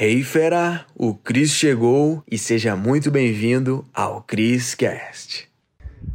Hey 0.00 0.22
fera, 0.22 0.86
o 0.94 1.12
Cris 1.12 1.50
chegou 1.50 2.22
e 2.30 2.38
seja 2.38 2.76
muito 2.76 3.10
bem-vindo 3.10 3.84
ao 3.92 4.22
Cris 4.22 4.72
Cast. 4.72 5.50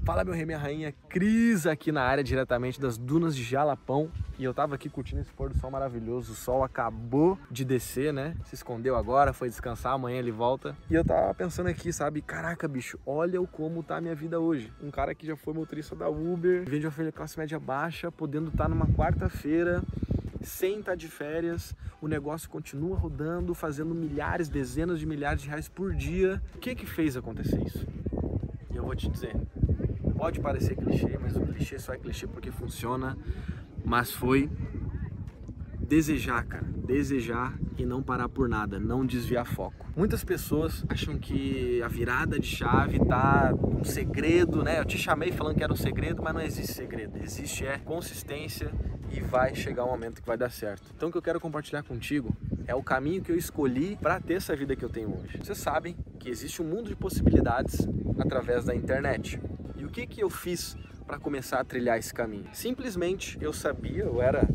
Fala 0.05 0.23
meu 0.23 0.33
rei, 0.33 0.45
minha 0.45 0.57
rainha, 0.57 0.93
Cris 1.09 1.67
aqui 1.67 1.91
na 1.91 2.01
área 2.01 2.23
diretamente 2.23 2.79
das 2.79 2.97
dunas 2.97 3.35
de 3.35 3.43
Jalapão 3.43 4.09
e 4.39 4.45
eu 4.45 4.53
tava 4.53 4.75
aqui 4.75 4.87
curtindo 4.87 5.19
esse 5.19 5.33
pôr 5.33 5.49
do 5.49 5.57
sol 5.57 5.69
maravilhoso, 5.69 6.31
o 6.31 6.35
sol 6.35 6.63
acabou 6.63 7.37
de 7.51 7.65
descer, 7.65 8.13
né? 8.13 8.37
Se 8.45 8.55
escondeu 8.55 8.95
agora, 8.95 9.33
foi 9.33 9.49
descansar, 9.49 9.91
amanhã 9.91 10.17
ele 10.17 10.31
volta. 10.31 10.77
E 10.89 10.93
eu 10.93 11.03
tava 11.03 11.33
pensando 11.33 11.67
aqui, 11.67 11.91
sabe, 11.91 12.21
caraca 12.21 12.65
bicho, 12.69 12.97
olha 13.05 13.41
o 13.41 13.45
como 13.45 13.83
tá 13.83 13.97
a 13.97 14.01
minha 14.01 14.15
vida 14.15 14.39
hoje. 14.39 14.71
Um 14.81 14.91
cara 14.91 15.13
que 15.13 15.27
já 15.27 15.35
foi 15.35 15.53
motorista 15.53 15.93
da 15.93 16.07
Uber, 16.07 16.63
vende 16.65 16.87
uma 16.87 17.11
classe 17.11 17.37
média 17.37 17.59
baixa, 17.59 18.09
podendo 18.09 18.47
estar 18.47 18.63
tá 18.63 18.69
numa 18.69 18.87
quarta-feira 18.87 19.83
sem 20.43 20.79
estar 20.79 20.95
de 20.95 21.07
férias, 21.07 21.75
o 22.01 22.07
negócio 22.07 22.49
continua 22.49 22.97
rodando, 22.97 23.53
fazendo 23.53 23.95
milhares, 23.95 24.49
dezenas 24.49 24.99
de 24.99 25.05
milhares 25.05 25.41
de 25.41 25.49
reais 25.49 25.67
por 25.67 25.93
dia. 25.93 26.41
O 26.55 26.59
que 26.59 26.75
que 26.75 26.85
fez 26.85 27.15
acontecer 27.17 27.61
isso? 27.63 27.87
E 28.71 28.75
eu 28.75 28.83
vou 28.83 28.95
te 28.95 29.09
dizer, 29.09 29.35
pode 30.15 30.39
parecer 30.39 30.75
clichê, 30.75 31.17
mas 31.17 31.35
o 31.35 31.41
clichê 31.41 31.79
só 31.79 31.93
é 31.93 31.97
clichê 31.97 32.27
porque 32.27 32.51
funciona, 32.51 33.17
mas 33.83 34.11
foi 34.11 34.49
desejar, 35.79 36.45
cara, 36.45 36.65
desejar 36.65 37.57
e 37.77 37.85
não 37.85 38.01
parar 38.01 38.29
por 38.29 38.47
nada, 38.47 38.79
não 38.79 39.05
desviar 39.05 39.45
foco. 39.45 39.85
Muitas 39.95 40.23
pessoas 40.23 40.83
acham 40.89 41.17
que 41.17 41.81
a 41.81 41.87
virada 41.87 42.39
de 42.39 42.47
chave 42.47 42.99
tá 42.99 43.53
um 43.53 43.83
segredo, 43.83 44.63
né? 44.63 44.79
Eu 44.79 44.85
te 44.85 44.97
chamei 44.97 45.31
falando 45.31 45.55
que 45.55 45.63
era 45.63 45.73
um 45.73 45.77
segredo, 45.77 46.21
mas 46.21 46.33
não 46.33 46.41
existe 46.41 46.73
segredo. 46.73 47.17
Existe 47.21 47.65
é 47.65 47.77
consistência 47.77 48.71
e 49.11 49.19
vai 49.19 49.53
chegar 49.55 49.85
um 49.85 49.89
momento 49.89 50.21
que 50.21 50.27
vai 50.27 50.37
dar 50.37 50.49
certo. 50.49 50.91
Então 50.95 51.09
o 51.09 51.11
que 51.11 51.17
eu 51.17 51.21
quero 51.21 51.39
compartilhar 51.39 51.83
contigo 51.83 52.35
é 52.65 52.73
o 52.73 52.81
caminho 52.81 53.21
que 53.21 53.31
eu 53.31 53.37
escolhi 53.37 53.97
para 54.01 54.19
ter 54.19 54.35
essa 54.35 54.55
vida 54.55 54.75
que 54.75 54.83
eu 54.83 54.89
tenho 54.89 55.09
hoje. 55.09 55.37
Vocês 55.37 55.57
sabem 55.57 55.95
que 56.19 56.29
existe 56.29 56.61
um 56.61 56.65
mundo 56.65 56.89
de 56.89 56.95
possibilidades 56.95 57.87
através 58.17 58.65
da 58.65 58.75
internet. 58.75 59.39
E 59.75 59.85
o 59.85 59.89
que 59.89 60.07
que 60.07 60.21
eu 60.21 60.29
fiz 60.29 60.77
para 61.05 61.19
começar 61.19 61.59
a 61.59 61.63
trilhar 61.63 61.97
esse 61.97 62.13
caminho? 62.13 62.45
Simplesmente 62.53 63.37
eu 63.41 63.51
sabia, 63.51 64.03
eu 64.03 64.21
era 64.21 64.47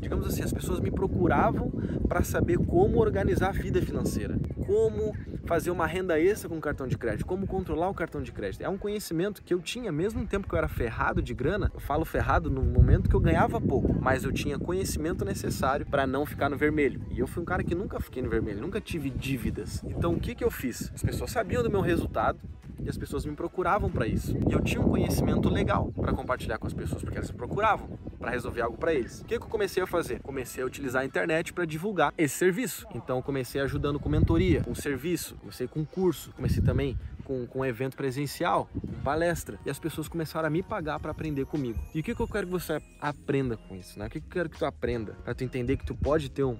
digamos 0.00 0.26
assim, 0.26 0.42
as 0.42 0.52
pessoas 0.52 0.80
me 0.80 0.90
procuravam 0.90 1.70
para 2.08 2.22
saber 2.22 2.58
como 2.58 2.98
organizar 2.98 3.48
a 3.48 3.52
vida 3.52 3.80
financeira, 3.82 4.38
como 4.66 5.14
fazer 5.44 5.70
uma 5.70 5.86
renda 5.86 6.20
extra 6.20 6.48
com 6.48 6.58
o 6.58 6.60
cartão 6.60 6.86
de 6.86 6.96
crédito, 6.96 7.24
como 7.24 7.46
controlar 7.46 7.88
o 7.88 7.94
cartão 7.94 8.22
de 8.22 8.30
crédito. 8.32 8.62
É 8.62 8.68
um 8.68 8.76
conhecimento 8.76 9.42
que 9.42 9.54
eu 9.54 9.60
tinha, 9.60 9.90
mesmo 9.90 10.20
no 10.20 10.26
tempo 10.26 10.46
que 10.46 10.54
eu 10.54 10.58
era 10.58 10.68
ferrado 10.68 11.22
de 11.22 11.32
grana, 11.32 11.70
eu 11.72 11.80
falo 11.80 12.04
ferrado 12.04 12.50
no 12.50 12.62
momento 12.62 13.08
que 13.08 13.16
eu 13.16 13.20
ganhava 13.20 13.60
pouco, 13.60 13.94
mas 14.00 14.24
eu 14.24 14.32
tinha 14.32 14.58
conhecimento 14.58 15.24
necessário 15.24 15.86
para 15.86 16.06
não 16.06 16.26
ficar 16.26 16.50
no 16.50 16.56
vermelho. 16.56 17.00
E 17.10 17.18
eu 17.18 17.26
fui 17.26 17.42
um 17.42 17.46
cara 17.46 17.64
que 17.64 17.74
nunca 17.74 17.98
fiquei 17.98 18.22
no 18.22 18.28
vermelho, 18.28 18.60
nunca 18.60 18.80
tive 18.80 19.10
dívidas. 19.10 19.82
Então 19.84 20.12
o 20.12 20.20
que, 20.20 20.34
que 20.34 20.44
eu 20.44 20.50
fiz? 20.50 20.92
As 20.94 21.02
pessoas 21.02 21.30
sabiam 21.30 21.62
do 21.62 21.70
meu 21.70 21.80
resultado, 21.80 22.38
e 22.80 22.88
as 22.88 22.96
pessoas 22.96 23.26
me 23.26 23.34
procuravam 23.34 23.90
para 23.90 24.06
isso. 24.06 24.36
E 24.48 24.52
eu 24.52 24.60
tinha 24.60 24.80
um 24.80 24.88
conhecimento 24.88 25.48
legal 25.48 25.92
para 25.92 26.12
compartilhar 26.12 26.58
com 26.58 26.66
as 26.66 26.72
pessoas, 26.72 27.02
porque 27.02 27.18
elas 27.18 27.30
me 27.30 27.36
procuravam 27.36 27.88
para 28.18 28.30
resolver 28.30 28.60
algo 28.60 28.76
para 28.76 28.92
eles. 28.92 29.20
O 29.20 29.24
que, 29.24 29.38
que 29.38 29.44
eu 29.44 29.48
comecei 29.48 29.82
a 29.82 29.86
fazer? 29.86 30.20
Comecei 30.20 30.62
a 30.62 30.66
utilizar 30.66 31.02
a 31.02 31.04
internet 31.04 31.52
para 31.52 31.64
divulgar 31.64 32.12
esse 32.18 32.36
serviço. 32.36 32.86
Então 32.94 33.22
comecei 33.22 33.60
ajudando 33.60 33.98
com 34.00 34.08
mentoria, 34.08 34.62
com 34.62 34.74
serviço, 34.74 35.36
comecei 35.36 35.66
com 35.68 35.84
curso, 35.84 36.32
comecei 36.32 36.62
também 36.62 36.98
com, 37.24 37.46
com 37.46 37.64
evento 37.64 37.96
presencial, 37.96 38.68
com 38.72 39.00
palestra. 39.02 39.58
E 39.64 39.70
as 39.70 39.78
pessoas 39.78 40.08
começaram 40.08 40.46
a 40.46 40.50
me 40.50 40.62
pagar 40.62 40.98
para 40.98 41.10
aprender 41.10 41.44
comigo. 41.44 41.78
E 41.94 42.00
o 42.00 42.02
que, 42.02 42.14
que 42.14 42.20
eu 42.20 42.28
quero 42.28 42.46
que 42.46 42.52
você 42.52 42.80
aprenda 43.00 43.56
com 43.56 43.76
isso? 43.76 43.98
Né? 43.98 44.06
O 44.06 44.10
que, 44.10 44.20
que 44.20 44.26
eu 44.26 44.32
quero 44.32 44.48
que 44.48 44.58
tu 44.58 44.64
aprenda? 44.64 45.12
Para 45.24 45.34
tu 45.34 45.44
entender 45.44 45.76
que 45.76 45.84
tu 45.84 45.94
pode 45.94 46.30
ter 46.30 46.44
um, 46.44 46.58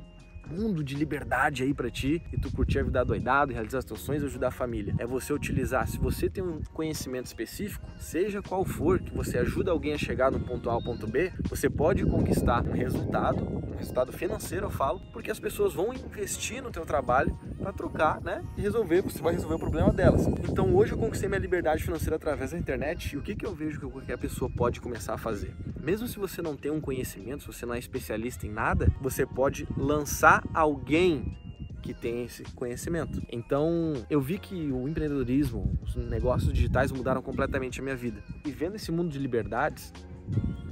mundo 0.50 0.82
de 0.82 0.94
liberdade 0.94 1.62
aí 1.62 1.74
para 1.74 1.90
ti 1.90 2.22
e 2.32 2.38
tu 2.38 2.50
curtir 2.50 2.80
a 2.80 2.82
vida 2.82 3.04
doidado, 3.04 3.52
realizar 3.52 3.78
as 3.78 3.84
teus 3.84 4.00
sonhos 4.00 4.22
e 4.22 4.26
ajudar 4.26 4.48
a 4.48 4.52
família. 4.52 4.94
É 4.98 5.06
você 5.06 5.32
utilizar, 5.32 5.86
se 5.86 5.98
você 5.98 6.28
tem 6.28 6.42
um 6.42 6.60
conhecimento 6.72 7.26
específico, 7.26 7.86
seja 7.98 8.42
qual 8.42 8.64
for, 8.64 8.98
que 8.98 9.14
você 9.14 9.38
ajuda 9.38 9.70
alguém 9.70 9.92
a 9.92 9.98
chegar 9.98 10.30
no 10.30 10.40
ponto 10.40 10.70
A 10.70 10.72
ao 10.72 10.82
ponto 10.82 11.06
B, 11.06 11.32
você 11.48 11.68
pode 11.68 12.04
conquistar 12.04 12.64
um 12.66 12.72
resultado, 12.72 13.44
um 13.44 13.76
resultado 13.76 14.12
financeiro, 14.12 14.66
eu 14.66 14.70
falo, 14.70 15.00
porque 15.12 15.30
as 15.30 15.38
pessoas 15.38 15.74
vão 15.74 15.92
investir 15.92 16.62
no 16.62 16.70
teu 16.70 16.84
trabalho 16.84 17.38
para 17.68 17.72
trocar, 17.72 18.20
né? 18.22 18.42
E 18.56 18.62
resolver, 18.62 19.02
você 19.02 19.20
vai 19.20 19.34
resolver 19.34 19.56
o 19.56 19.58
problema 19.58 19.92
delas. 19.92 20.26
Então 20.26 20.74
hoje 20.74 20.92
eu 20.92 20.98
conquistei 20.98 21.28
minha 21.28 21.40
liberdade 21.40 21.82
financeira 21.82 22.16
através 22.16 22.52
da 22.52 22.58
internet 22.58 23.14
e 23.14 23.18
o 23.18 23.22
que, 23.22 23.34
que 23.34 23.44
eu 23.44 23.54
vejo 23.54 23.78
que 23.78 23.86
qualquer 23.86 24.16
pessoa 24.16 24.50
pode 24.50 24.80
começar 24.80 25.14
a 25.14 25.18
fazer? 25.18 25.54
Mesmo 25.78 26.08
se 26.08 26.18
você 26.18 26.40
não 26.40 26.56
tem 26.56 26.70
um 26.70 26.80
conhecimento, 26.80 27.42
se 27.42 27.46
você 27.46 27.66
não 27.66 27.74
é 27.74 27.78
especialista 27.78 28.46
em 28.46 28.50
nada, 28.50 28.90
você 29.00 29.26
pode 29.26 29.68
lançar 29.76 30.42
alguém 30.54 31.36
que 31.82 31.94
tem 31.94 32.24
esse 32.24 32.42
conhecimento. 32.54 33.22
Então, 33.30 33.94
eu 34.10 34.20
vi 34.20 34.38
que 34.38 34.70
o 34.72 34.88
empreendedorismo, 34.88 35.78
os 35.82 35.94
negócios 35.94 36.52
digitais 36.52 36.90
mudaram 36.90 37.22
completamente 37.22 37.80
a 37.80 37.82
minha 37.82 37.96
vida. 37.96 38.22
E 38.44 38.50
vendo 38.50 38.74
esse 38.74 38.90
mundo 38.90 39.10
de 39.10 39.18
liberdades, 39.18 39.92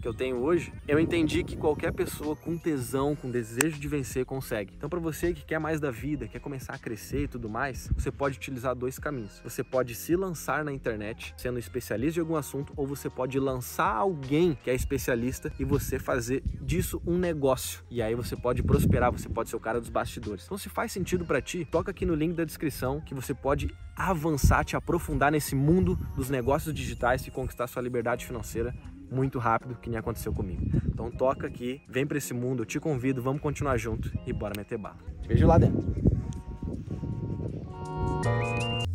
que 0.07 0.09
eu 0.09 0.15
tenho 0.15 0.37
hoje, 0.37 0.73
eu 0.87 1.01
entendi 1.01 1.43
que 1.43 1.57
qualquer 1.57 1.93
pessoa 1.93 2.37
com 2.37 2.57
tesão, 2.57 3.17
com 3.17 3.29
desejo 3.29 3.77
de 3.77 3.89
vencer, 3.89 4.25
consegue. 4.25 4.73
Então, 4.77 4.89
para 4.89 5.01
você 5.01 5.35
que 5.35 5.45
quer 5.45 5.59
mais 5.59 5.81
da 5.81 5.91
vida, 5.91 6.29
quer 6.29 6.39
começar 6.39 6.75
a 6.75 6.79
crescer 6.79 7.25
e 7.25 7.29
tudo 7.29 7.49
mais, 7.49 7.91
você 7.93 8.13
pode 8.13 8.37
utilizar 8.37 8.73
dois 8.77 9.01
caminhos. 9.01 9.41
Você 9.43 9.65
pode 9.65 9.97
se 9.97 10.15
lançar 10.15 10.65
na 10.65 10.73
internet, 10.73 11.35
sendo 11.37 11.59
especialista 11.59 12.15
de 12.15 12.21
algum 12.21 12.37
assunto, 12.37 12.73
ou 12.77 12.87
você 12.87 13.11
pode 13.11 13.37
lançar 13.41 13.97
alguém 13.97 14.57
que 14.63 14.71
é 14.71 14.75
especialista 14.77 15.53
e 15.59 15.65
você 15.65 15.99
fazer 15.99 16.41
disso 16.63 17.03
um 17.05 17.19
negócio. 17.19 17.83
E 17.91 18.01
aí 18.01 18.15
você 18.15 18.37
pode 18.37 18.63
prosperar, 18.63 19.11
você 19.11 19.29
pode 19.29 19.51
ser 19.51 19.57
o 19.57 19.61
cara 19.61 19.81
dos 19.81 19.91
bastidores. 19.91 20.45
Então, 20.45 20.57
se 20.57 20.69
faz 20.69 20.93
sentido 20.93 21.25
para 21.25 21.43
ti, 21.43 21.67
toca 21.69 21.91
aqui 21.91 22.07
no 22.07 22.15
link 22.15 22.33
da 22.33 22.45
descrição 22.45 23.01
que 23.01 23.13
você 23.13 23.35
pode 23.35 23.75
avançar, 23.97 24.65
te 24.65 24.77
aprofundar 24.77 25.33
nesse 25.33 25.57
mundo 25.57 25.99
dos 26.15 26.31
negócios 26.31 26.73
digitais 26.73 27.27
e 27.27 27.31
conquistar 27.33 27.67
sua 27.67 27.83
liberdade 27.83 28.25
financeira 28.25 28.73
muito 29.11 29.39
rápido, 29.39 29.77
que 29.77 29.89
nem 29.89 29.99
aconteceu 29.99 30.33
comigo. 30.33 30.63
Então 30.87 31.11
toca 31.11 31.47
aqui, 31.47 31.81
vem 31.89 32.07
para 32.07 32.19
esse 32.19 32.35
mundo, 32.35 32.63
eu 32.63 32.67
te 32.67 32.81
convido, 32.81 33.23
vamos 33.23 33.41
continuar 33.41 33.77
junto 33.77 34.11
e 34.27 34.33
bora 34.33 34.55
meter 34.57 34.79
bala. 34.79 34.99
Te 35.23 35.29
vejo 35.29 35.47
lá 35.47 35.59
dentro. 35.59 35.85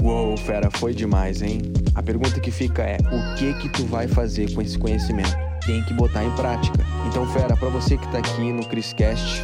Uou, 0.02 0.36
fera, 0.36 0.70
foi 0.72 0.94
demais, 0.94 1.42
hein? 1.42 1.62
A 1.94 2.02
pergunta 2.02 2.40
que 2.40 2.52
fica 2.52 2.84
é: 2.84 2.98
o 2.98 3.36
que 3.36 3.54
que 3.60 3.70
tu 3.70 3.86
vai 3.86 4.08
fazer 4.08 4.54
com 4.54 4.62
esse 4.62 4.78
conhecimento? 4.78 5.32
Tem 5.66 5.84
que 5.86 5.94
botar 5.94 6.24
em 6.24 6.32
prática. 6.36 6.80
Então, 7.08 7.26
fera, 7.32 7.56
para 7.56 7.70
você 7.70 7.98
que 7.98 8.12
tá 8.12 8.18
aqui 8.18 8.52
no 8.52 8.66
Criscast, 8.68 9.44